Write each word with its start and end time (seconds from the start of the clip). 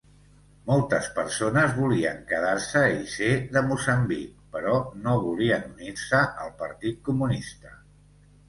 Moltes 0.69 1.09
persones 1.17 1.75
volien 1.81 2.23
quedar-se 2.31 2.81
i 3.01 3.05
ser 3.17 3.29
de 3.57 3.63
Moçambic, 3.73 4.33
però 4.57 4.75
no 5.05 5.15
volien 5.27 5.69
unir-se 5.75 6.27
al 6.47 6.53
partit 6.63 7.01
comunista. 7.11 7.81